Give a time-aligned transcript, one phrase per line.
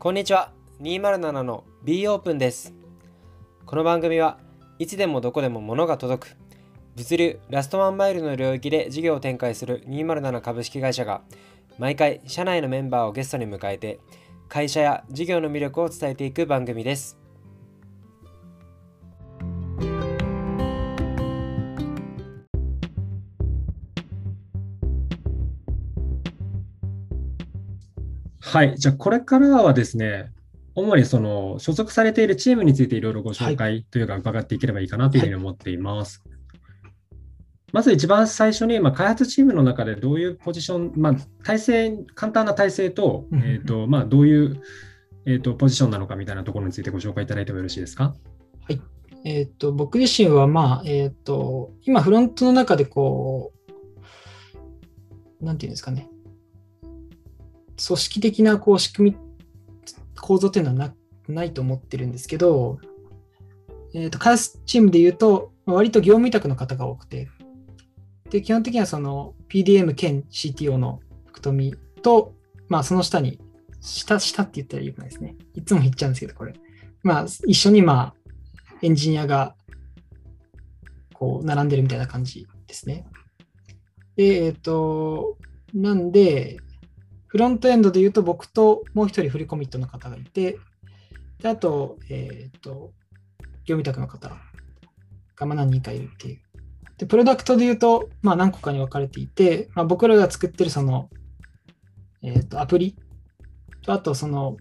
[0.00, 0.50] こんにちは。
[0.80, 2.72] 207の B オープンです。
[3.66, 4.38] この番組は
[4.78, 6.36] いつでもどこでも物が届く
[6.96, 11.20] 物流ラストワンマイルの領域で事業を展開する207株式会社が
[11.76, 14.00] 毎回社内のメンバーをゲストに迎えて
[14.48, 17.18] 会社や事業の魅力を伝えていく番組です。
[28.52, 30.32] はい、じゃあこれからはですね、
[30.74, 36.20] 主にその所属されているチームについていろいろご紹介というか伺っていければいいかなというふうに思っています。
[36.26, 36.36] はい、
[37.72, 41.14] まず一番最初に、まあ、開発チームの中でどういうポジション、まあ、
[41.44, 44.60] 体制、簡単な体制と、えーとまあ、どういう、
[45.26, 48.14] えーと、ポジションなのかみたいなところについてご紹介いただいてもよろしいですか？
[48.62, 48.80] はい。
[49.24, 53.52] えーと、僕自身は、まあえーと、今、フロントの中でこ
[55.40, 56.08] う、なんていうんですかね、
[57.86, 59.16] 組織的なこう仕組み、
[60.20, 60.94] 構造っていうのはな
[61.28, 62.78] ないと思ってるんですけど、
[63.94, 67.28] えーと、開発チームで言うと、割と業務委託の方が多くて、
[68.30, 72.34] で基本的にはその PDM 兼 CTO の福富と、
[72.68, 73.40] まあ、その下に、
[73.80, 75.36] 下、下って言ったらよくないですね。
[75.54, 76.54] いつも言っちゃうんですけど、これ。
[77.02, 78.14] まあ、一緒に、まあ、
[78.82, 79.56] エンジニアが、
[81.14, 83.06] こう、並んでるみたいな感じですね。
[84.16, 85.36] で、えっ、ー、と、
[85.74, 86.58] なんで、
[87.30, 90.58] フロントエンドで言うと僕ともう一人フリコミットの方がいて、
[91.38, 92.92] であと、えっ、ー、と、
[93.64, 94.30] 業務委託の方
[95.36, 96.40] が何人かいるっていう。
[96.98, 101.08] で、プロダクトで言うと、まあ何個かに分かれていて、まあ、僕らが作ってるその、
[102.22, 102.96] えっ、ー、と、アプリ
[103.82, 104.56] と、あとその、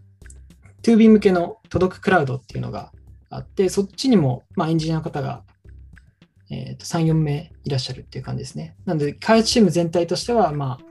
[0.83, 2.92] 2B 向けの届くクラウドっていうのが
[3.31, 5.44] あって、そっちにも、まあ、エンジニアの方が、
[6.52, 8.76] えー、と3、4名いらっしゃるっていう感じですね。
[8.86, 10.89] なので、開発チーム全体としては、まあ、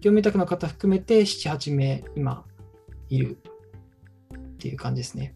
[0.00, 2.44] 業務委託の方含めて7、8名今
[3.08, 3.38] いる
[4.36, 5.34] っていう感じですね。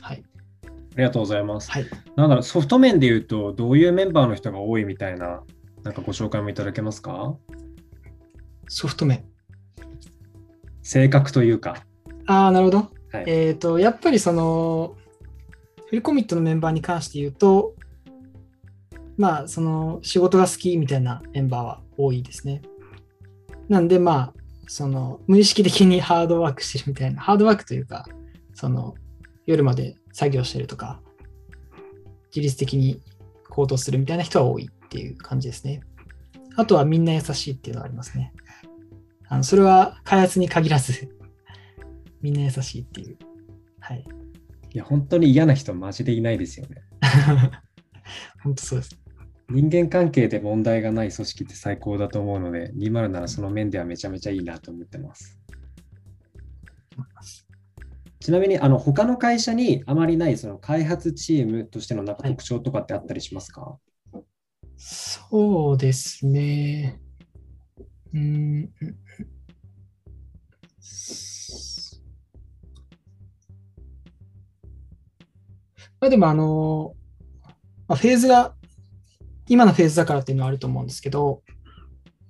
[0.00, 0.22] はい。
[0.66, 1.70] ありがとうございます。
[1.70, 1.86] はい。
[2.16, 5.42] なんだろう、ソフト面で言うと、どういうメンバーの人が多いみたいな、
[5.84, 7.36] なんかご紹介もいただけますか？
[8.68, 9.24] ソフト面。
[10.82, 11.84] 性格というか。
[12.26, 12.78] ああ、なるほど。
[13.12, 14.96] はい、えっ、ー、と、やっぱりその、
[15.86, 17.74] フルコミットのメンバーに関して言うと、
[19.16, 22.62] まあ、その仕事が好きみたいなメンバーは多いですね。
[23.72, 24.34] なんでまあ、
[24.68, 28.06] その無意識的にハードワークしてるみたいな、ハードワークというか、
[28.52, 28.94] その
[29.46, 31.00] 夜まで作業してるとか、
[32.36, 33.00] 自律的に
[33.48, 35.80] 行動するみたいな人は多いっていう感じですね。
[36.54, 38.34] あとはみんな優しいっていうのがありますね。
[39.30, 41.08] あのそれは開発に限らず
[42.20, 43.16] みんな優しいっていう。
[43.80, 44.04] はい。
[44.74, 46.82] いや、本当に嫌な人マジでいないですよね。
[48.44, 49.01] 本当そうです。
[49.48, 55.38] 人間関係で問題がない組織って最高だと思うので、20ならその面ではめちゃめちゃいいなと思ってます。
[58.20, 63.78] ちなみに、あの他の会社にあまりないその開発チームとしてのなんか特徴とかってあったりしますか、は
[64.14, 64.22] い、
[64.76, 67.00] そうですね。
[68.14, 68.70] うん。
[76.00, 76.94] まあでも、あの、
[77.88, 78.54] まあ、フェーズが
[79.52, 81.42] 今のフェーズだからっていうのはあると思うんですけど、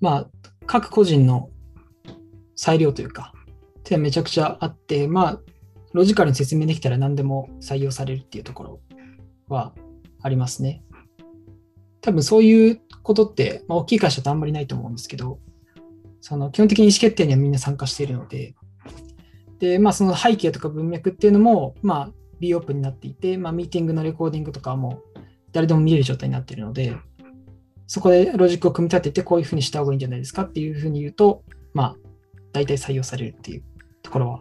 [0.00, 0.30] まあ、
[0.66, 1.50] 各個人の
[2.56, 3.32] 裁量というか、
[3.78, 5.40] ってめちゃくちゃあって、まあ、
[5.92, 8.80] ロジカルに説明できたら何でも採用されるっていうところ
[9.48, 9.72] は
[10.20, 10.82] ありますね。
[12.00, 15.38] 多分そういうことって、まあ、大きい会社とあんまりないと思うんですけど、
[16.20, 18.56] その基本的に意思決定にはみんな参加しているので、
[19.60, 25.00] で、まあその背景とか文脈っていうのも、まあ B オープンになっていて、まあミーティングのレコーディングとかも
[25.52, 26.96] 誰でも見れる状態になっているので、
[27.86, 31.42] そこでロジックを組み立ててこういうふうにした方がいいんじゃないですかっていうふうに言うと、
[31.74, 31.96] まあ、
[32.52, 33.62] 大体採用されるっていう
[34.02, 34.40] ところは、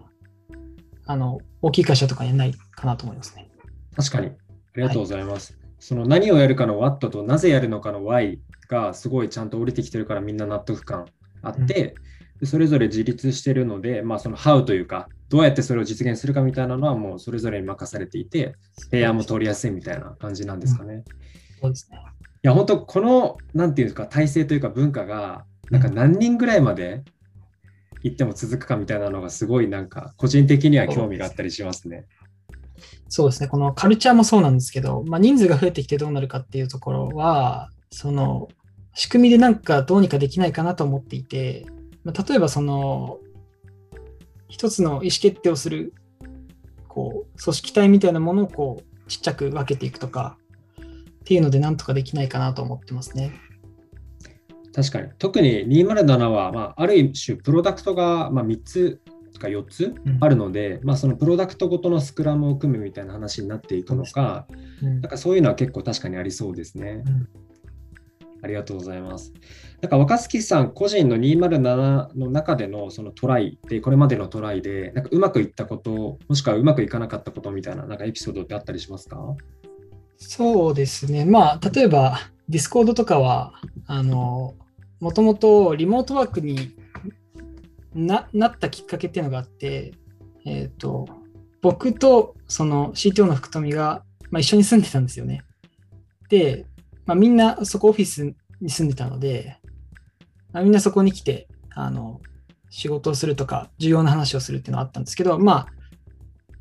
[1.06, 3.50] あの、大きい会社とかにはないかなと思いますね。
[3.96, 4.28] 確かに。
[4.28, 4.32] あ
[4.76, 5.54] りがとうございます。
[5.54, 11.06] はい、その何をやるかの What となぜやるのかの Why がすごいちゃんと降りてきてるからみんな納得感
[11.42, 11.96] あって、
[12.40, 18.56] うん、それぞれ自立してるので、まあ、その How というか、どうやってそれを実現するかみたいなのはもうそれぞれに任されていて、
[18.90, 21.04] 提案も通りやすいみたいな感じなんですかね。
[21.62, 22.00] そうですね。
[22.44, 27.04] いや、本当この、なんていうんですか、体制というか文化が、なんか何人ぐらいまで
[28.04, 32.06] 行っても続くかみたいなのがすごいなんか個人的には興味があったりしますね。
[33.10, 38.48] そうですね、このカルチャーもそうなんですけど、まあ、人数が増えてきてどうなるかっていうところは、その
[38.94, 41.66] 仕組みでなんかどうにかできないかなと思っていて、
[42.04, 43.20] まあ、例えばその
[44.48, 45.94] 一つの意思決定をする
[46.88, 50.38] こう組織体みたいなものをこうちっちゃく分けていくとか
[51.22, 53.32] っていうのでなんとかできないかなと思ってますね。
[54.74, 59.02] 確かに特に207は、まあ、ある種プロダクトが、まあ、3つ
[59.42, 64.46] か4つうんあるので、まあ、そのプロダクトごとのスクラムを組むみたいな話になっていくのか、
[64.82, 67.04] うんなんかそういうのは結構確かにありそうですね。
[67.06, 67.28] うん
[68.44, 69.34] ありがとうございます。
[69.82, 79.18] なんか若槻さん個人の207の中でのそのトライで、これまでのトライで、なんかうまくいったこと、もしくはうまくいかなかったことみたいななんかエピソードってあったりしますか？
[80.24, 81.26] そうですね。
[81.26, 83.54] まあ、例えば、ディスコードとかは、
[83.88, 84.54] あの、
[85.00, 86.76] もともとリモートワークに
[87.96, 89.94] なったきっかけっていうのがあって、
[90.46, 91.08] えっ、と、
[91.62, 95.42] 僕とその CTO の福富が、まあ、一緒に住んでたんですよね。
[96.30, 96.66] で、
[97.06, 99.58] まあ、みんなそこオフィスに住んでたので、
[100.54, 102.22] まあ、みんなそこに来て、あの、
[102.70, 105.68] 仕事をするとか、重要な話をするっていうのはあったんですけど、まあ、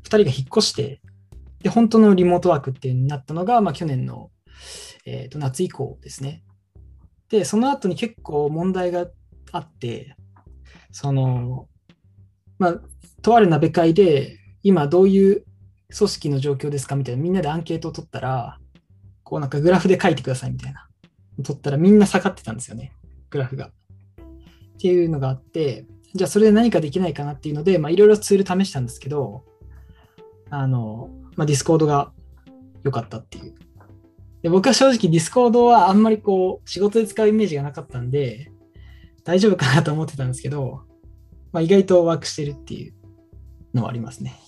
[0.01, 0.99] 二人が引っ越して、
[1.61, 4.31] で、本当のリモートワークっていうになったのが、まあ、去年の、
[5.05, 6.43] えーと夏以降ですね。
[7.29, 9.07] で、その後に結構問題が
[9.51, 10.15] あって、
[10.91, 11.67] その、
[12.59, 12.81] まあ、
[13.21, 15.45] とある鍋会で、今どういう
[15.95, 16.95] 組織の状況ですか？
[16.95, 18.59] みたいな、みんなでアンケートを取ったら、
[19.23, 20.87] こうなんかグラフで書いてくださいみたいな。
[21.43, 22.91] 取ったらみんな下がってたんですよね、
[23.29, 23.67] グラフが。
[23.67, 23.71] っ
[24.79, 29.45] ていうのがあって、じゃあそれで何かできないかなっていうので、まあいろいろツール試したんですけど、
[30.49, 32.11] あの、まあ、ディスコードが
[32.83, 33.55] 良かったっていう。
[34.41, 38.51] で僕は正直ディスコードはあんまりこう仕事で使うイメージがなかったんで
[39.23, 40.81] 大丈夫かなと思ってたんですけど、
[41.51, 42.93] まあ、意外とワークしてるっていう
[43.73, 44.39] のはありますね。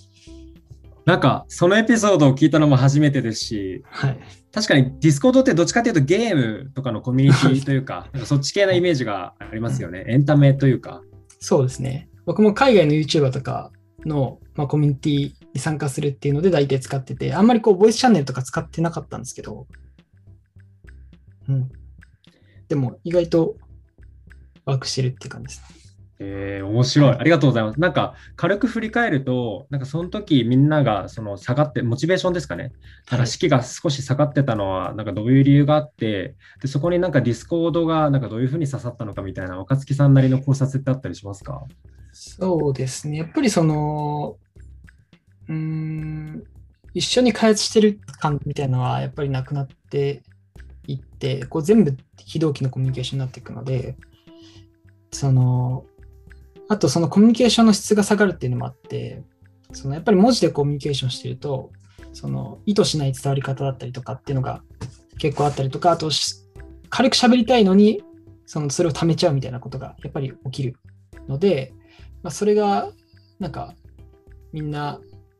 [1.06, 4.20] なんかそのエピソードを聞いたのも初めてですし、はい。
[4.54, 10.06] 確かにディスコードってどっちかというとゲームとかのコミュニティというか、 なんかそっち系なイメージがありますよね。
[10.08, 11.02] エンタメというか。
[11.40, 12.10] そうですね。
[12.26, 13.72] 僕も海外の YouTuber とか
[14.06, 19.68] の、まあ、コミュニティに参加するっていうので大体使ってて、あんまりこう、ボイスチャンネルとか使ってなかったんですけど、
[21.48, 21.72] うん。
[22.68, 23.56] でも、意外と
[24.66, 25.80] ワークしてるっていう感じですね。
[26.20, 27.12] えー、面白い。
[27.12, 27.80] ありがとうございます。
[27.82, 32.72] なんか軽く振り返ると、なんかその時みんながその下がって、モチベーションですかね。
[33.12, 41.64] なんか士気が少し下がってたのは、なんかどういう理由があって、でそこになんかディスコードがなんかどういうふうに刺さったのかみたいな、若月さんなりの考察ってあったりしますか？
[42.13, 43.18] そうですね。
[43.18, 44.38] やっぱりその、
[45.50, 46.44] うん、
[46.94, 50.21] 一緒に開発してる感みたいなのはやっぱりなくなって
[50.88, 53.98] いって、こう全部非同期のコミュニケーションになっていくので、
[55.12, 55.86] その、
[56.69, 59.24] あとそのコミュニケーションの質が下がるっていうのもあって、
[59.74, 61.71] そのやっぱり文字でコミュニケーションしてると、
[62.13, 64.62] その意図しない伝わり方だったりとかっていうのが
[65.18, 66.12] 結構あったりとか、あと
[66.89, 68.04] 軽く喋りたいのに、
[68.45, 70.75] そのそれを溜めちゃうみたいなことがやっぱり起きる
[71.27, 71.74] ので、
[72.24, 72.90] まあ、それが
[73.40, 73.75] なんか
[74.54, 75.00] みんな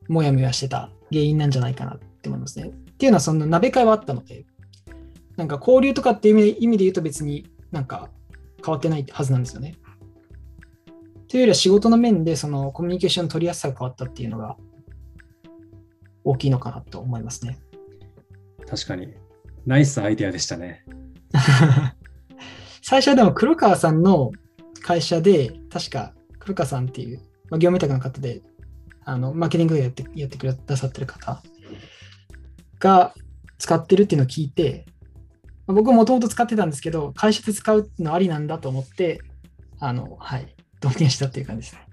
[0.10, 2.68] もやもやしてた原因なんじゃないかなって思いますね。
[2.68, 4.46] っていうのはその鍋会はあったので、
[5.38, 8.10] なんか交流とかっていう意味で言うと別になんか
[8.64, 9.76] 変わってないはずなんですよね。
[11.28, 14.56] というよりは仕事の面でそのコミュニケーションの取りやすさが変わったっていうのが
[16.24, 17.58] 大きいのかなと思いますね。
[18.68, 19.14] 確かに。
[19.66, 20.86] ナイスアイデアでしたね。
[22.82, 24.32] 最初はでも黒川さんの
[24.82, 26.14] 会社で、確か
[26.44, 27.18] 黒川さんっていう、
[27.50, 28.42] まあ、業務委託の方で、
[29.06, 31.42] あのマーケティングやってやってくださってる方
[32.80, 33.14] が
[33.58, 34.86] 使ってるっていうのを聞いて、
[35.68, 39.22] まあ僕もともと使ってたんですけど、会社で使うのありなんだと思って、
[39.80, 41.88] あの、はい、導入したっていう感じですね。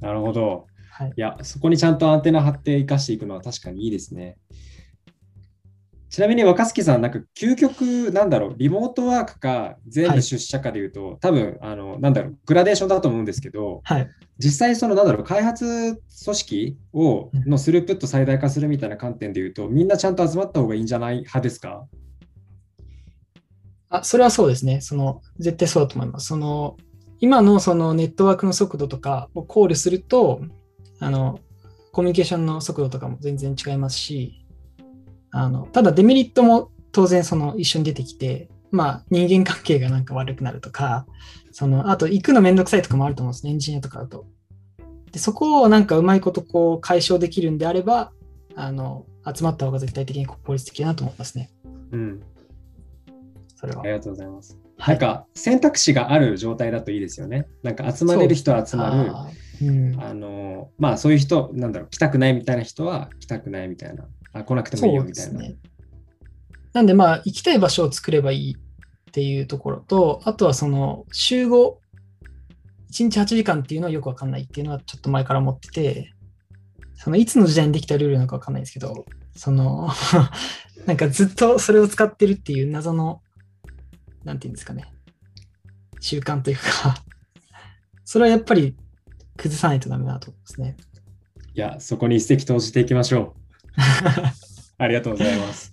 [0.00, 0.66] なるほど。
[0.90, 4.38] はいいや、そこにちゃんとアンテナ張って生かしていくのは確かにいいですね。
[6.08, 14.08] ちなみに若槻さん、なんか究極、なんだろう、リモートワークか全部出社かでいうと、多分あの、なんだろう、グラデーションだと思うんですけど、はい。
[14.38, 21.86] 実際、その、なんだろう、開発組織をうんのスループット最大化するみたいな観点でいうと、みんなちゃんと集まった方がいいんじゃない派ですか？
[23.88, 24.80] あ、それはそうですね。
[24.80, 26.28] その、絶対そうだと思います。
[26.28, 26.76] その、
[27.18, 30.40] 今のそのネットワークの速度とかを考慮すると、
[31.00, 31.40] あの、
[31.92, 34.45] コミュニケーションの速度とかも全然違いますし、
[35.36, 41.06] あの、ただデメリットも当然その一緒に出てきて、まあ人間関係がなんか悪くなるとか、
[41.52, 44.24] その、あと行くのめんどくさいとかもあると思うんですね、エンジニアとかだと。
[45.12, 48.12] で、そこをなんかうまいことこう解消できるんであれば、
[48.54, 51.50] あの、集まった方が絶対的に効率的だなと思いますね。
[51.92, 52.22] うん、
[53.56, 53.92] それはあり。
[53.92, 54.58] がとうございます。
[54.78, 57.46] はいなんか選択肢がある状態だといいですよね。
[57.62, 59.10] なんか集まれる人は集まる。
[59.10, 64.04] あーうんあのまあそういう人、なんだろう、来たくないみたいな人は来たくないみたいな、
[64.36, 65.40] あ来なくてもいいよみたいな。
[65.40, 65.56] ね。
[66.72, 71.80] なんでまあ、行きたい場所を作ればいいっていうところと、あとはその、集合、
[72.92, 76.12] 1日8時間っていうのはよくわかんないっていうのはちょっと前から思ってて、
[76.94, 79.88] そのいつの時代にできたルールなのかわかんないんですけど、その、
[80.86, 83.22] なんかずっとそれを使ってるっていう謎の、
[84.24, 84.84] なんていうんですかね、
[86.00, 86.96] 習慣というか、
[88.04, 88.76] それはやっぱり
[89.36, 90.76] 崩さないとダメだなと思いますね。
[91.54, 93.45] いや、そこに一石投じていきましょう。
[94.78, 95.72] ありがとうございます。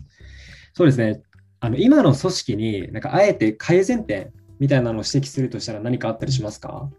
[0.73, 1.21] そうですね。
[1.59, 6.89] あの今の組織になんかあえて改善点みたいなのを指摘するとしたら何かあったりしますか？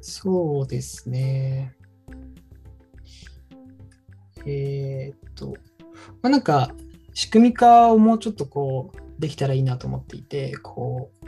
[0.00, 1.74] そうですね。
[4.46, 5.54] えーっと、
[6.20, 6.74] まあ、なんか
[7.14, 11.26] 仕組み化をもうちょっとこうできたらいいなと思っていて、こう、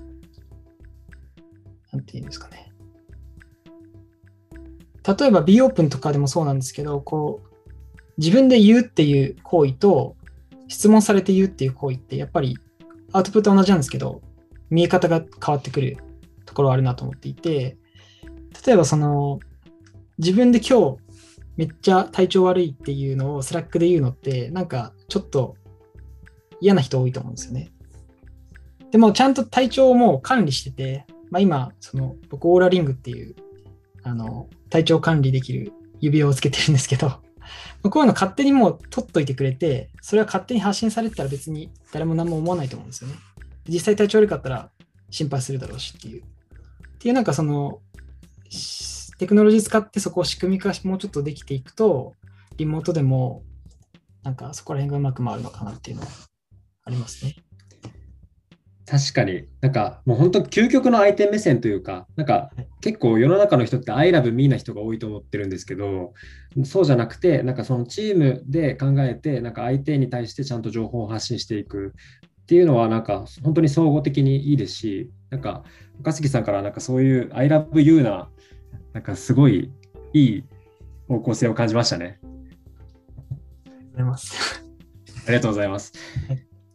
[1.93, 2.73] なんていうんですかね。
[5.19, 7.46] 例えば B オープンとかでもそうなんですけど、こう、
[8.19, 10.17] 自分で言うっていう行為と、
[10.69, 12.59] 質問されて言うっていう行為って、やっぱり
[13.13, 14.23] アウトプット同じなんですけど、
[14.71, 15.99] 見え方が変わってくる
[16.45, 17.77] ところはあるなと思っていて、
[18.67, 19.39] 例えばその、
[20.19, 20.99] 自分で今日
[21.57, 25.57] めっちゃ体調悪いっていうのをスラックで言うのって、なんかちょっと
[26.61, 27.71] 嫌な人多いと思うんですよね。
[28.91, 33.35] でもちゃんと体調も管理してて、まあ、今、その僕、 Oura Ring っていう
[34.03, 37.21] あの体調管理できる指輪をつけてるんですけど、
[37.83, 43.17] こういうの勝手にもう取っといてくれて、それは勝手に発信されてたら別に誰も何も思わないと思うんですよね。
[43.69, 44.71] 実際体調悪かったら
[45.11, 46.23] 心配するだろうしっていう。
[46.23, 46.25] っ
[46.99, 47.81] ていうなんかその、
[49.19, 52.15] テクノロジー使ってそこを仕組み化しもうちょっとできていくと、
[52.57, 53.43] リモートでも
[54.23, 56.09] なんかそこら辺がうまく回るのかなっていうのは
[56.85, 57.37] ありますね。
[58.89, 66.15] 確かに、なんかもう本当究極の相手目線というか、なんか結構世の中の人って I love me な人が多いと思ってるんですけど、
[66.65, 71.95] そうじゃなくて、なんかそのチームで考えて、なんか相手に対してちゃんと情報を発信していく
[72.43, 75.65] っていうのは、なんか本当に総合的にいいですし、なんか
[75.99, 78.29] 岡杉さんからなんかそういう I love you な、
[78.93, 79.73] なんかすごい
[80.13, 80.45] いい
[81.09, 82.21] 方向性を感じましたね。
[82.23, 84.65] ありがとうございます。
[85.27, 85.93] ありがとうございます。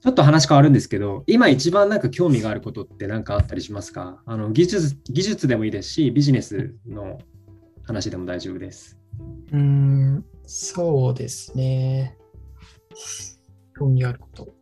[0.03, 4.21] ちょっと話変わるんですけど、今一番なんか興味があることって何かあったりしますか？
[4.25, 7.19] あの技術技術でもいいですし、ビジネスの
[7.83, 8.97] 話でも大丈夫です。
[9.51, 12.17] うん、そうですね。
[13.77, 14.55] 興味あること。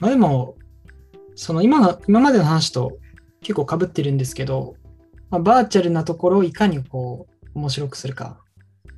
[0.00, 0.56] まあでも、
[1.36, 2.98] その今の今までの話と
[3.42, 4.74] 結構かぶってるんですけど、
[5.30, 8.40] まあ、バーチャルなところをいかにこう面白くするか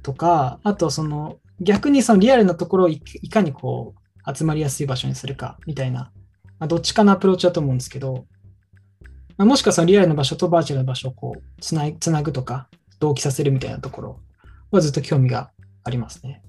[0.02, 3.94] とか、あとその逆にそのリアルなところをいいかにこ
[4.26, 6.12] う集まりやすい場所にするかみたいな、
[6.58, 8.26] まあ、どっちかのアプローチだと思うんですけど、
[9.36, 14.20] まあ、もしくはそのリアルな場所とバーチャルな場所をこうつないつなぐとか同期させるみたいなところ
[14.70, 15.50] はずっと興味が
[15.84, 16.42] ありますね。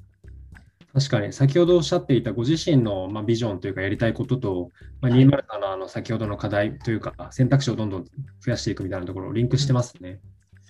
[0.94, 8.12] 確かに先ほどおっしゃっていたご自身の、まあ、ビジョンというかやりたいことと、まあ、207の先ほどの課題というか選択肢をどんどん増
[8.52, 10.20] やしていくみたいなところをリンクしてますね。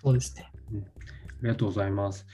[0.03, 0.51] そうですね。
[0.71, 0.83] うん、あ
[1.41, 2.27] りがとうございます。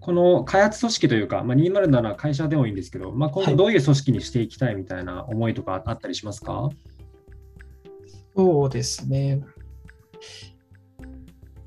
[0.00, 6.76] この開発組織というか、まあ、207会社でもいいんですけど、まあ、今後どういう組織にしていきたいみたいな思いとかあったりしますか、はい、
[8.36, 9.42] そうですね。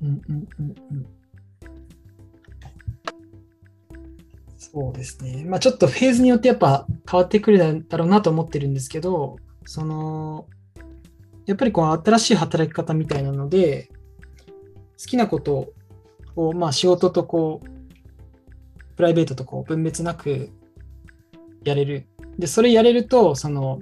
[0.02, 1.06] うんうんうんうん。
[4.56, 5.44] そうですね。
[5.46, 9.36] まあちょっとフェーズによってやっぱ変わってくるだろうなと思ってるんですけど、
[9.66, 10.46] その、
[11.46, 13.90] やっぱりこう新しい働き方みたいなので、
[14.98, 15.74] 好きなこと
[16.36, 17.71] を、まあ仕事とこう、
[19.02, 20.50] プライベートとこう分別なく
[21.64, 22.06] やれる。
[22.38, 23.80] で、それやれると、その、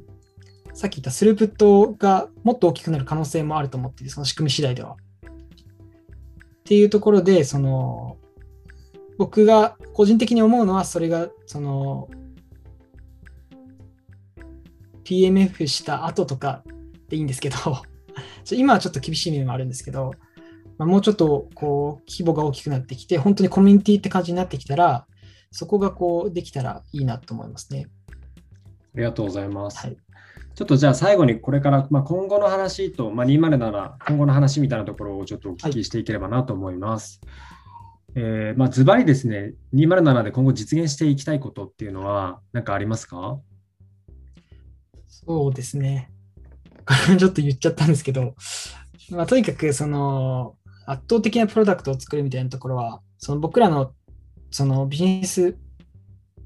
[0.72, 4.92] さっき言ったスループットがもっと大きくなる可能性もあると思っていて、その仕組み次第では。
[4.92, 8.16] っていうところで、その、
[9.18, 12.08] 僕が個人的に思うのは、それが、その、
[15.04, 16.62] PMF した後とか
[17.10, 17.56] でいいんですけど、
[18.52, 20.12] 今はちょっと厳しい面もあるんですけど、
[20.78, 25.06] まあ、もうちょっとこう規模が大きくなってきて、本当にコミュニティって感じになってきたら、
[25.52, 27.88] そこがこうできたらいいなと思いますね。
[28.94, 29.86] ありがとうございます。
[29.86, 29.96] はい、
[30.54, 37.20] ちょっとじゃあ最後にこれから、まあ、今後の話と、まあ、207、今後の話みたいなところをちょっとお聞きしていければなと思います。
[38.14, 43.38] はい、えー、まあ、ズバリですね、207で今後実現していきたいことっていうのは何かありますか？
[45.08, 46.10] そうですね。
[46.86, 48.34] これちょっと言っちゃったんですけど、
[49.10, 50.54] まあ、とにかくその
[50.86, 53.92] 圧倒的なプロダクトを作るみたいなところは、その僕らの
[54.50, 55.56] そのビジネス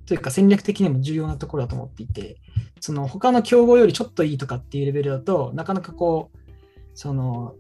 [0.07, 2.37] というか戦略的にも重要なところだと思っていて、
[2.81, 6.39] その他の競合よりちょっといいとかっていうレベルだとなかなかこう、
[6.95, 7.55] その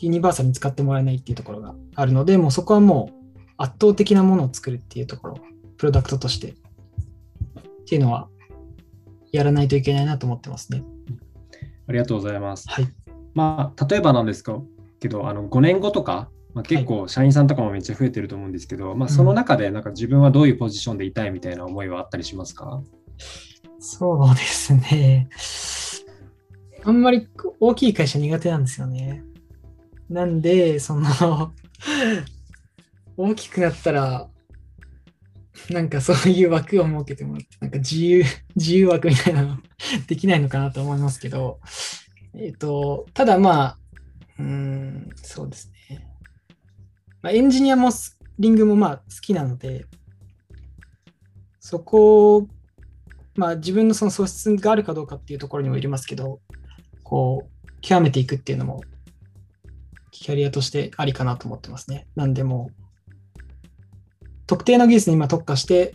[0.00, 5.36] ユニバーサルに使ってもらえないっていうところがあるので、もうそこはもう圧倒的なものを作るっていうところ、
[5.76, 6.54] プロダクトとしてっ
[7.86, 8.28] ていうのは
[9.32, 10.82] やらないといけないなと思ってますね。
[11.86, 12.68] ありがとうございます。
[12.68, 12.88] はい。
[13.34, 14.42] まあ、例えばなんです
[15.00, 22.82] けど、あの5年後とか、まあ、結構社員さんとかもめっちゃ増えてると思うんですけど、はい、まあ、その中でなんか自分はどういうポジションでいたいみたいな思いはあったりしますか？
[23.78, 25.28] そうですね。
[26.82, 27.28] あんまり
[27.60, 29.22] 大きい会社苦手なんですよね。
[30.08, 31.52] なんで、その
[33.16, 34.28] 大きくなったら、
[35.68, 38.24] なんかそういう枠を設けてもらって、なんか自由、
[38.56, 39.58] 自由枠みたいなの
[40.06, 41.60] できないのかなと思いますけど、
[42.34, 43.78] えっ、と、ただまあ、
[44.38, 45.79] うん、そうですね。
[47.22, 47.90] まあ、エンジニアも
[48.38, 49.86] リングもまあ好きなので、
[51.58, 52.48] そこを、
[53.36, 56.40] まあ自分のその素質があるかどうかっていうところにもよりますけど、
[57.02, 58.82] こう、極めていくっていうのも、
[60.10, 62.06] キャリアとしてありかなと思ってますね。
[62.14, 62.70] なんでも
[64.50, 65.94] 特定の技術に今特化して、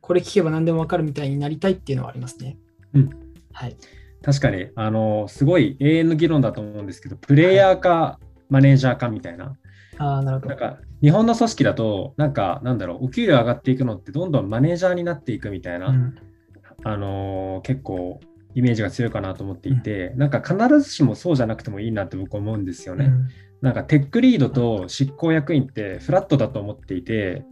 [0.00, 2.56] これ聞けば何でも分かるみたいになりたいっていうのはありますね。
[2.94, 3.10] うん。
[3.52, 3.76] はい。
[4.22, 9.54] 確かに、あの、すごい永遠の議論だと思うんですけど、プレイヤーかマネージャーかみたいな。
[9.98, 10.48] あなるほど。
[10.48, 16.14] なんか、日本の組織だと、なんか、なんだろう、お給料上がっていくのってどんどんマネージャーになっていくみたいな、うん、
[16.84, 18.20] あの結構、
[18.54, 23.06] イメージが強いかなと思っていて、うん、なんか必ずしもそうじゃなくてもいいなって僕は思うんですよね。
[23.06, 23.28] うん
[23.62, 27.44] なんかテックリードと執行役員ってフラットだと思っていて、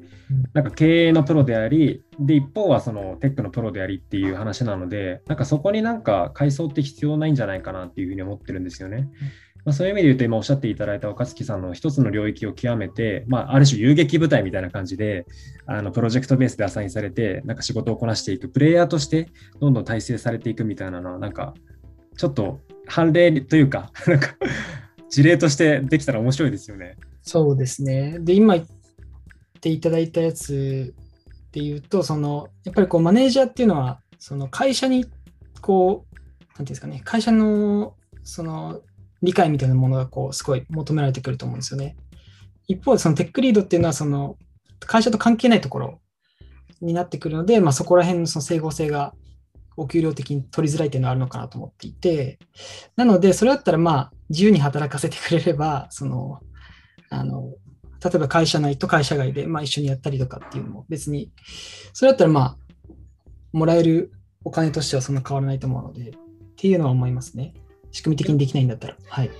[0.52, 9.08] なんか経営のプロであり、で、一方はそのテックのプロでありっていう話なので、なんかそこになんか階層って必要ないんじゃないかなっていうふうに思ってるんですよね。
[9.64, 15.26] まあ、そういう意味で言うと、今おっしゃっていただいた若月さんの一つの領域を極めて、まあ、ある種遊撃部隊みたいな感じで、
[15.66, 19.28] あのプロジェクトベースでアサインされて、なんか仕事をこなしていく、プレイヤーとして
[19.60, 21.54] どんどん体制されていくみたいなのは、なんか
[22.16, 24.36] ちょっと判例というか、 なんか
[25.08, 26.96] 事例としてできたら面白いですよね。
[27.22, 28.18] そうですね。
[28.20, 28.66] で、今言っ
[29.60, 30.94] ていただいたやつ
[31.52, 35.06] で言うと、その、やっぱりこう、マネージャーっていうのは、その会社に、
[35.62, 38.82] こう、なんていうんですかね、会社の、その、
[39.24, 41.96] 理解みたいなものが、こう、すごい求められてくると思うんですよね。
[42.68, 44.36] 一方で、そのテックリードっていうのは、その、
[44.80, 46.00] 会社と関係ないところ
[46.80, 49.14] になってくるので、まあ、そこら辺のその整合性が
[49.76, 52.38] お給料的に取りづらいっていうのはあるのかなと思っていて、
[52.96, 56.40] なので、それだったら、まあ、自由に働かせてくれれば、その、
[57.10, 57.54] あの、
[58.04, 61.32] 例えば会社内と会社外で、まあ、一緒にやったりとかっていうのも別に、
[61.92, 62.58] それだったら、まあ、
[63.52, 64.12] もらえる
[64.44, 66.12] お金としてはそんな変わらないと思うので、っ
[66.56, 67.54] ていうのは思いますね。
[67.94, 68.96] 仕組み的にできないんだったら。
[69.08, 69.30] はい。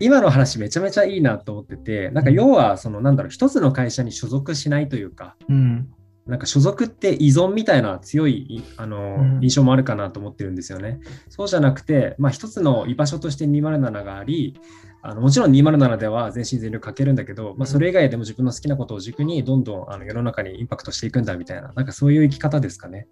[0.00, 5.90] 今の話めちゃめちゃいいなと思ってて、なんか要は、そのなんだろう、一つの会社に所属しないというか、うん、
[6.26, 11.00] なんか所属って依存みたいな強いあの、うん、印象もあるかなと思ってるんですよね。
[11.28, 14.58] そうじゃなくて、まあ、一つの居場所として207があり、
[15.02, 23.08] あのもちろん207では全身全力かけるんだけど、まあ、それ以外でも自分の好きなことを軸にどんどんあの世の中にインパクトしていくんだみたいな、なんかそういう生き方ですかね。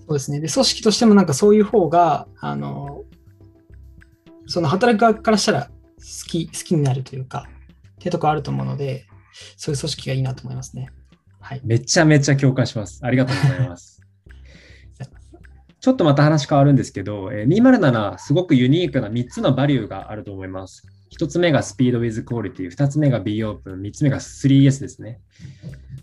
[0.00, 0.40] そうですね。
[0.40, 3.04] で、組織としてもなんかそういう方が、あの、
[4.48, 5.70] その働く側からしたら好
[6.28, 9.06] き、好きになるというか、っていうところあると思うので、
[9.56, 10.90] そういう組織がいいなと思いますね。
[11.40, 13.00] はい、めちゃめちゃ共感します。
[13.02, 13.98] ありがとうございます。
[15.80, 20.82] ちょっとまた話変わるんですけど、え207、すごくユニークな3つのバリューがあると思います。
[21.16, 25.20] 1つ目がスピードウィズクオリティ、2つ目が B オープン、3つ目が 3S ですね。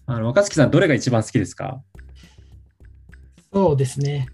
[0.06, 1.82] あの若月さん、どれが一番好きですか
[3.54, 4.30] そうですね。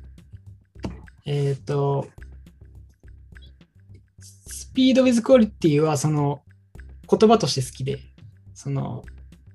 [1.26, 2.08] えっ、ー、と、
[4.72, 6.44] スピードウィズクオリティはその
[7.10, 8.00] 言葉として好きで、
[8.54, 9.04] その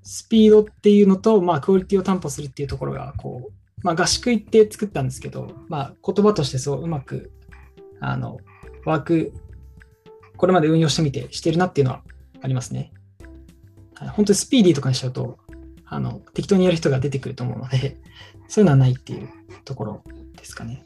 [0.03, 3.53] スピードっていうのと、まあ、クオリティを担保するっていうところが、こう、
[3.83, 7.33] まあ、合宿行って作ったんですけど、まあ、言葉としてそううまく、
[7.99, 8.37] あの、
[8.85, 9.33] ワーク、
[10.37, 12.03] これまで運用してみてしてるなっていうのは
[12.43, 12.93] ありますね。
[13.99, 15.39] 本当にスピーディーとかにしちゃうと、
[15.87, 17.97] あの、適当にやる人が出てくると思うので、
[18.49, 19.31] そういうのはないっていう
[19.65, 20.03] ところ
[20.37, 20.85] ですかね。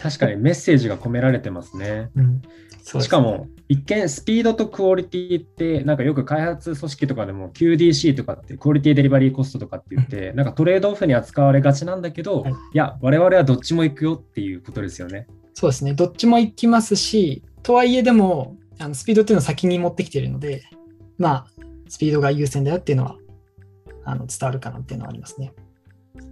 [0.00, 2.10] 確かにメッセージが込められてますね。
[2.14, 2.42] うん、
[2.82, 15.26] しかも、一見スピードとクオリティって、なんかよく開発組織とかでも QDC とかって、クオリティデリバリーコストとかって言って、なんかトレードオフに扱われがちなんだけど、はい、いや、我々はどっちも行くよっていうことですよね。
[15.54, 15.94] そうですね。
[15.94, 20.62] どっちも行きますし、とはいえでも、あのスピードっていうのを先に持ってきているので、
[21.18, 21.46] まあ、
[21.88, 23.16] スピードが優先だよっていうのは
[24.04, 25.52] あの伝わるかなっていうのはありますね。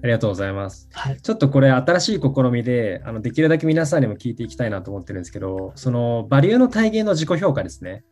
[0.02, 0.88] ありがとうございます。
[0.92, 8.04] はい、ちょっとこれ新しい試みで、あのできるだけ皆さんにも聞いていきたいなと思ってるんですけど、そのバリューの体現の自己評価ですね。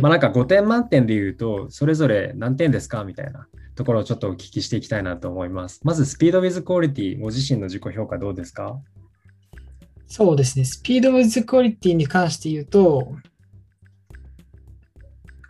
[0.00, 5.80] まあ、なんか5点満点で言うと、それぞれ何点ですかみたいなところをちょっとお聞きしていきたいなと思います。
[5.84, 8.78] まず、スピードウィズクオリティ、ご自身の自己評価どうですか？
[10.06, 10.64] そうですね。
[10.64, 13.16] スピードウィズクオリティに関して言うと、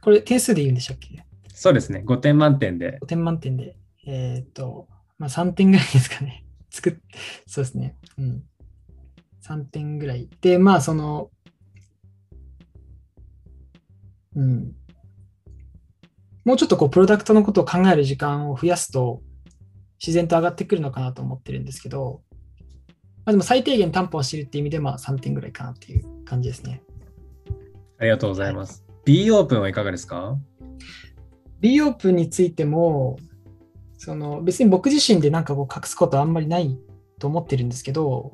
[0.00, 1.24] これ点数で言うんでしたっけ？
[1.52, 2.02] そうですね。
[2.06, 2.98] 5点満点で。
[3.02, 3.76] 5点満点で。
[4.06, 4.88] えっ、と、
[5.22, 6.44] まあ、3点ぐらいですかね。
[6.68, 6.96] 作っ、
[7.46, 7.96] そうですね。
[8.18, 8.42] うん。
[9.46, 10.28] 3点ぐらい。
[10.40, 11.30] で、まあ、その、
[14.34, 14.74] うん。
[16.44, 19.22] もうちょっとこう、プロダクトのことを考える時間を増やすと、
[20.00, 22.24] 自然と上がってくるのかなと思ってるんですけど、
[23.24, 26.82] あ、でも最低限担保を知るっていう意味で、まあ3点ぐらいかなっていう感じですね。
[27.98, 28.84] ありがとうございます。
[29.04, 30.36] B オープンはいかがですか
[31.60, 33.16] ？B オープンについても、
[34.04, 36.76] その別に僕自身でなんかこう隠すことはあんまりない
[37.20, 38.32] と思ってるんですけど、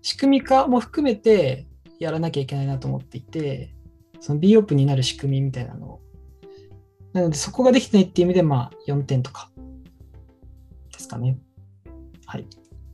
[0.00, 1.66] 仕組み化も含めて
[1.98, 3.74] やらなきゃいけないなと思っていて、
[4.20, 6.00] その B オープンになる仕組みみたいなのを。
[7.12, 9.50] なのでそこができてないっていう意味で、まあ4点とか
[10.92, 11.36] ですかね。
[12.26, 12.46] はい。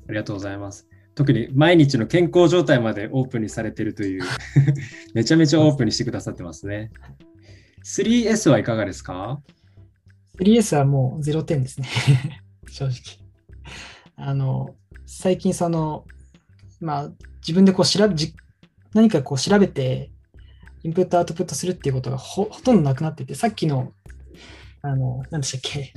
[0.08, 0.88] ありがとうございます。
[1.14, 4.22] 特に毎日の健康状態までオープンにされているという、
[5.12, 6.90] めちゃめちゃオープンにしてくださってますね。
[7.84, 9.42] 3S はいかがですか？
[10.38, 11.88] 3S はもう0点ですね。
[12.68, 12.94] 正直。
[14.16, 14.75] あの、
[15.07, 16.05] 最近その、
[16.81, 18.35] まあ、自分でこう調べ、じ
[18.92, 20.11] 何かこう調べて、
[20.83, 23.92] インプットアウトプットするっていうことがほほとんどなくなってて、さっきの、
[24.83, 25.92] あの、何でしたっけ？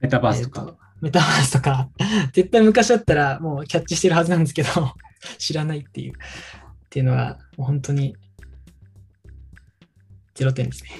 [0.00, 0.60] メタバースとか。
[0.62, 1.90] えーとメタバースとか、
[2.32, 4.68] 絶対昔だったらもうキャッチしてるはずなんですけど、
[5.38, 6.14] 知らないっていう、っ
[6.88, 8.16] ていうのは、もう本当に
[10.34, 10.90] 0点ですね。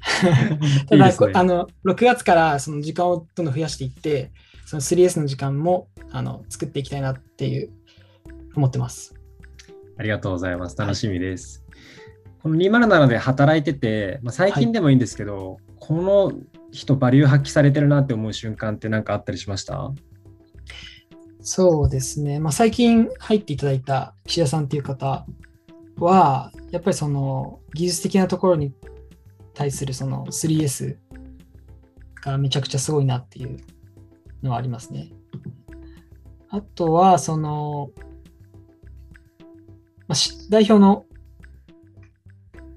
[0.88, 4.32] ただねこあの、6月からその時間をどんどん増やしていって、
[4.66, 7.70] その 3S の時間もあの作っていきたいなっていう、
[8.54, 9.14] 思ってます。
[9.98, 10.76] ありがとうございます。
[10.76, 11.64] 楽しみです。
[12.42, 16.32] この207で働いてて、まあ、最近でもいいんですけど、この
[16.72, 19.92] 人バリュー発揮されてるなって思う瞬間って何かあったりしました？
[21.42, 22.38] そうですね。
[22.38, 25.26] まあ、最近入っていただいた岸田さんっていう方
[25.96, 28.72] は、やっぱりその技術的なところに
[29.54, 30.96] 対するその 3S
[32.22, 33.58] がめちゃくちゃすごいなっていう
[34.42, 35.10] のはありますね。
[36.48, 37.90] あとは、その、
[40.08, 41.06] まあ、代表の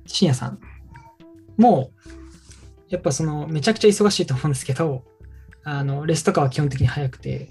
[0.05, 0.59] 深夜さん
[1.57, 1.89] も、
[2.89, 5.03] やっぱそのめちゃくちゃ忙しいと思うんですけど、
[5.63, 7.49] あのレスとかは基本的に速くて、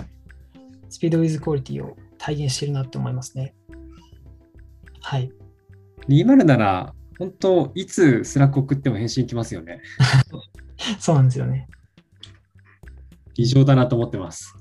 [0.89, 3.55] Speed with Quality を体現してるなって思いますね。
[5.01, 5.33] はい。
[6.09, 9.81] 207、本当、いつスラック送っても返信来ますよね。
[10.99, 11.69] そうなんですよね。
[13.35, 14.55] 異常だなと思ってます。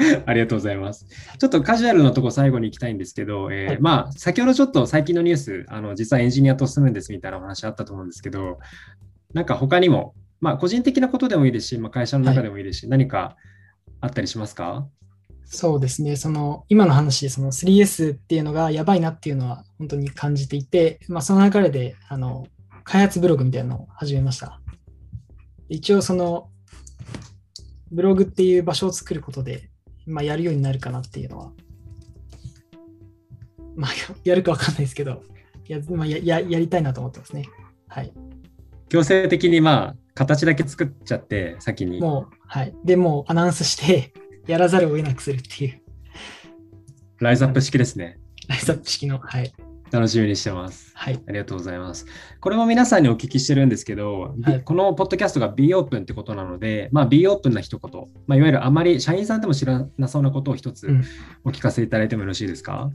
[0.26, 1.06] ありがとうございます。
[1.38, 8.58] ちょっとカジュアルなとこ最後に行きたいんですけど、えーはいまあ、先ほどちょっと最近のニュース、あの実はエンジニアと住むんですみたいなお話あったと思うんですけど、
[9.34, 13.36] なんか他にも、まあ、個人的なことでもいいですし、まあ、会社の中でもいいですし、何か
[14.00, 14.88] あったりしますか？
[15.52, 16.14] そうですね。
[16.14, 22.46] その今の話でその 3S っていうのがやばいなっていうのは本当に感じていて、まあ、その流れであの
[22.84, 24.60] 開発ブログみたいなのを始めました。
[25.68, 26.50] 一応その
[27.90, 29.70] ブログっていう場所を作ることで、
[30.06, 31.52] まあ、やるようになるかなっていうのは、
[33.74, 33.90] まあ、
[34.22, 35.20] やるかわかんないですけど、
[35.66, 37.46] や,、まあ、やややりたいなと思ってますね。
[37.88, 38.12] はい。
[38.88, 42.00] 強制的にまあ、形だけ作っちゃって、先に。
[42.00, 42.74] もう、はい。
[42.84, 44.12] でもうアナウンスして、
[44.50, 45.80] やらざるを得なくするっていう、
[47.18, 48.18] ライズアップ式ですね。
[48.48, 49.52] ライズアップ式の、はい。
[49.92, 50.92] 楽しみにしてます。
[50.94, 51.20] はい。
[51.26, 52.06] ありがとうございます。
[52.40, 61.04] これも皆さんにお聞きしてるんですけど、はいこのポッドキャストが B オープンってことなので、まあ、B オープンな一言、まあ、いわゆるあまり社員さんでも知らなそうなことを一つうん
[61.44, 62.90] お聞かせいただいてもよろしいですか、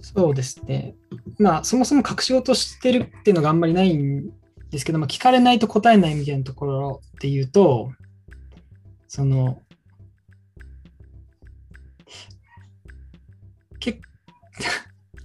[0.00, 0.94] そうですね。
[1.38, 4.30] まあ、そもそも隠し事してるっていうのがあんまりないん
[4.70, 7.90] ですけど、まあ、聞かれないと答えないみたいなところで言うと、
[9.08, 9.62] その、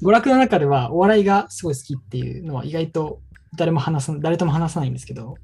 [0.01, 3.21] 娯楽の中ではお笑いがすごい好きっていうのは意外と
[3.55, 5.35] 誰も話さ誰とも話さないんですけど、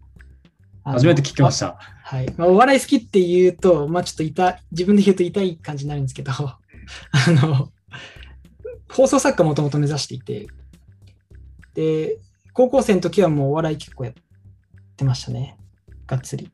[0.83, 1.77] 初めて聞きました。
[2.03, 2.31] はい。
[2.37, 6.57] まあ、お笑い好きって言うと、まあちょっと痛い、自分で言うと痛い感じになるんですけど、 あ
[7.31, 7.71] の、
[8.89, 10.47] 放送作家もともと目指していて、
[11.73, 12.19] で、
[12.53, 14.13] 高校生の時はもうお笑い結構やっ
[14.95, 15.57] てましたね。
[16.05, 16.51] がっつり。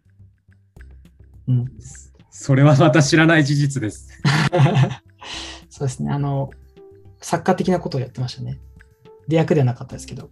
[1.47, 1.65] うん。
[2.29, 4.09] それはまた知らない事実です。
[5.69, 6.11] そうですね。
[6.11, 6.49] あの、
[7.21, 8.59] 作家的なことをやってましたね。
[9.27, 10.29] 出役ではなかったですけど。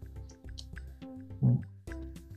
[1.42, 1.62] うん、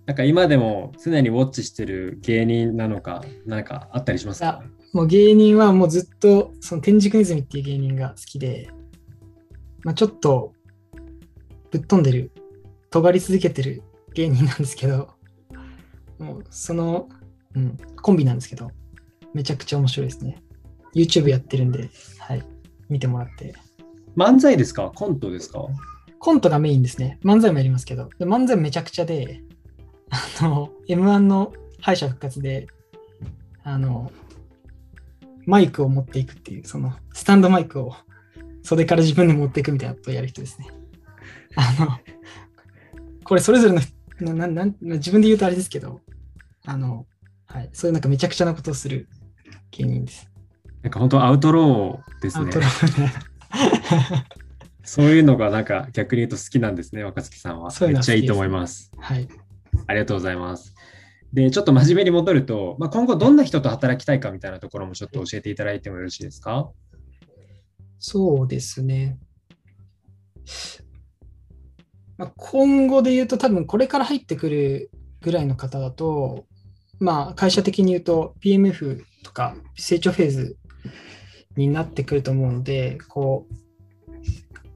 [0.06, 4.62] なんか今でも常にウォッチしてる芸人なのか、何かあったりしますか？
[4.92, 8.68] もう芸人はもうずっと、その天竺ネズミっていう芸人が好きで、
[9.84, 10.52] まあ、ちょっと
[11.70, 12.30] ぶっ飛んでる、
[12.90, 15.08] 尖り続けてる芸人なんですけど、
[16.18, 17.08] もうその、
[17.54, 18.70] うん、コンビなんですけど、
[19.32, 20.42] めちゃくちゃ面白いですね。
[20.94, 21.88] YouTube やってるんで、
[22.18, 22.42] はい、
[22.90, 23.54] 見てもらって。
[24.16, 24.92] 漫才ですか？
[24.94, 25.66] コントですか？
[26.18, 27.18] コントがメインですね。
[27.24, 29.42] 漫才もやりますけど、で漫才めちゃくちゃで、
[30.10, 32.66] あの、M1 の敗者復活で、
[33.64, 34.12] あの、
[35.46, 37.94] マイクを持っていくっていう、その、スタンドマイクを
[38.62, 40.68] 袖から自分で持っていくみたいなことをやる人ですね。
[41.56, 41.98] あの、
[43.24, 46.00] これそれぞれの人なななん、自分で言うとあれですけど、
[46.64, 47.06] あの、
[47.46, 49.08] はい、そういうなんかめちゃくちゃなことをする
[49.72, 50.30] 芸人です。
[50.82, 52.60] なんか本当アウトローですねアウト。
[52.60, 53.12] ローね
[54.84, 57.70] そういうのがなんか逆に言うと好きなんですね、若月さんは。
[57.70, 58.90] そういうめっちゃいいと思います。
[58.98, 59.28] はい。
[59.86, 60.74] ありがとうございます。
[61.32, 66.70] で、ちょっと真面目に戻ると、まあ、今後どんな人と働きたいかみたいなところもちょっと教えていただいてもよろしいですか？
[67.98, 69.18] そうですね。
[72.18, 76.46] まあ、今後で言うと多分これから入ってくるぐらいの方だと、
[76.98, 80.56] まあ会社的に言うと PMF とか成長フェーズ
[81.56, 83.54] になってくると思うので、こう、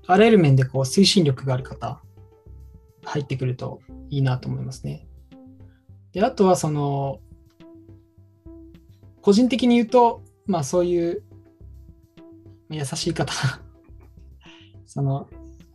[0.06, 2.00] あらゆる面でこう推進力がある方、
[3.04, 5.06] 入ってくるといいなと思いますね。
[6.12, 7.20] で、あとはその、
[9.20, 11.22] 個人的に言うと、まあそういう
[12.70, 13.32] 優しい方。
[14.86, 15.28] その、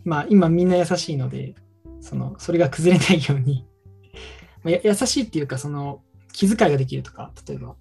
[0.04, 1.56] まあ今みんな優しいので、
[2.00, 3.66] その、それが崩れないように。
[4.64, 7.76] ま優しいっていうか、その、気遣いができるとか、例えば、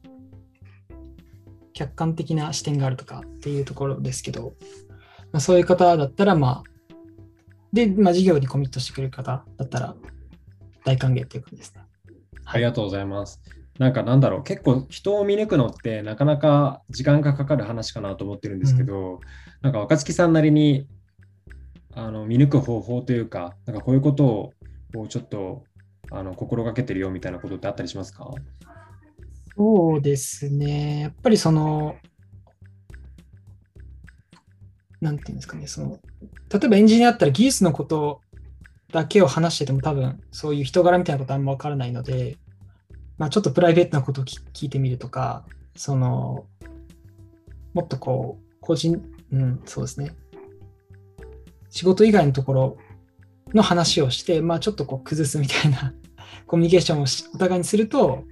[1.72, 4.54] 客観的な視点があるとかっていうところですけど、
[5.32, 6.64] まあ、そういう方だったら、まあ、
[7.72, 9.94] で、まあ、事業にコミットしてくれる方だったら、
[10.84, 11.82] 大歓迎っていう感じですね。
[12.44, 13.40] ありがとうございます。
[13.78, 19.20] なんかなんだろう、結構人を見抜くのってなかなか時間がかかる話かなと思ってるんですけど、
[19.62, 20.86] なんか若月さんなりに
[21.94, 24.52] あの見抜く方法というか、なんかこういうことを
[24.92, 25.64] こうちょっと
[26.10, 28.30] あの心がけてるよみたいなことってあったりしますか？
[29.60, 31.00] そうですね。
[31.00, 31.96] やっぱりその、
[35.02, 35.98] なんていうんですかね、その、
[36.50, 38.22] 例えばエンジニアだったら技術のこと
[38.90, 42.38] だけを話してても多分そういう人柄みたいなことあんまわからないので、
[43.18, 45.44] まあちょっとプライベートなことを聞いてみるとか、
[45.76, 46.46] その、
[47.74, 50.16] もっとこう、個人、うん、そうですね。
[51.68, 52.78] 仕事以外のところ
[53.52, 55.92] の話をして、まあちょっとこう崩すみたいな
[56.48, 58.24] コミュニケーションをお互いにすると、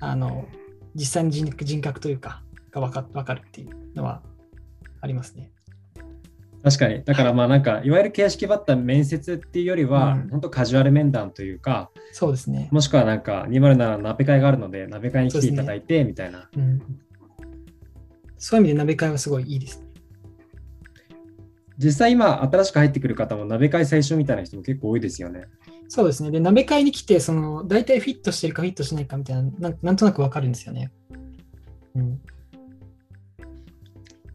[0.00, 0.46] あの、
[0.94, 4.22] 実際に人人格というか、が分か分かるっていうのは
[5.00, 5.50] ありますね。
[6.62, 7.04] 確かに。
[7.04, 12.68] だからまあなんか、いわゆる形式ばった面接っていうよりは、うん本当カジュアル面談というか、そうですね。
[12.72, 16.48] もしくはなんか207の鍋会があるので、鍋会に来ていただいてみたいな。
[16.56, 16.80] うん、
[18.36, 19.85] そういう意味で鍋会はすごいいいですね。
[21.78, 25.44] 実際今、新しく入ってくる方も鍋会最初みたいな人も結構多いですよね。
[25.88, 26.30] そうですね。
[26.30, 30.90] で、鍋会に来て、その、大体フィットしてるかフィットしないかみたいな、なんなんとなく分かるんですよね。
[31.94, 32.20] うん。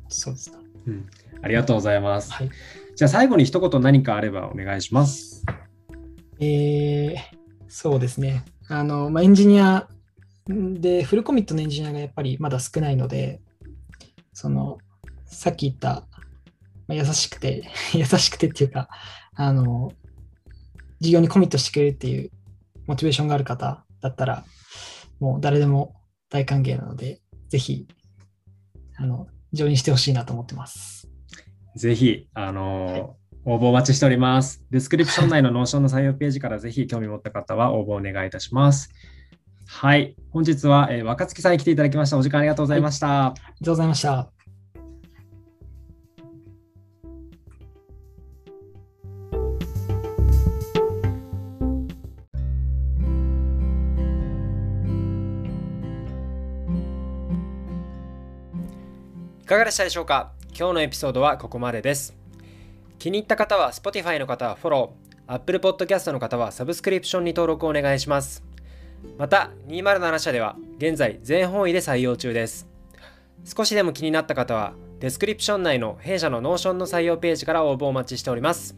[0.07, 0.57] そうですね。
[0.87, 1.09] うん、
[1.41, 2.31] ありがとうございます。
[2.31, 2.49] はい。
[2.95, 5.45] じゃあ最後に一言何かあればお願いします。
[6.39, 7.15] えー、
[7.67, 8.43] そうですね。
[8.67, 9.87] あの、まあ、エンジニア
[10.47, 13.41] で、フルコミットのエンジニアがやっぱりまだ少ないので、
[14.33, 14.77] その、
[15.25, 16.07] さっき言った、
[16.91, 17.63] まあ、優しくて、
[17.95, 18.89] 優しくてっていうか、
[19.35, 19.93] あの、
[20.99, 22.31] 事業にコミットしてくれるっていう
[22.85, 24.43] モチベーションがある方だったら、
[25.19, 25.95] もう誰でも
[26.29, 27.87] 大歓迎なので、ぜひ、
[28.97, 31.09] あの、ジョインしてほしいなと思ってます。
[31.75, 34.63] ぜひ、あのー応募お待ちしております。
[34.69, 38.91] ディスクリプション内の Notion の採用ページから ぜひ興味持った方は応募お願いいたします。
[39.65, 40.15] はい。
[40.29, 42.19] 本日は、えー若月さんに来ていただきました。
[42.19, 43.27] お時間ありがとうございました。
[43.27, 44.40] ありがとうございました。
[59.51, 60.31] かがでしたでしょうか？
[60.57, 62.15] 今日のエピソードはここまでです。
[62.99, 68.45] 気に入った方は Spotify の方はフォロー、Apple Podcast の方はサブスクリプションに登録をお願いします。
[69.17, 72.65] また、207社では現在全方位で採用中です。
[73.43, 78.77] 少しでも気になった方は、デスクリプション内の弊社の Notion の採用ページから応募をお待ちしております。